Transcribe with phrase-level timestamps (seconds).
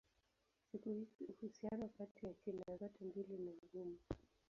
[0.71, 3.97] Siku hizi uhusiano kati ya China zote mbili ni mgumu.